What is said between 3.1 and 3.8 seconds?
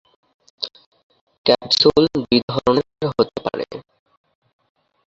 হতে পারে।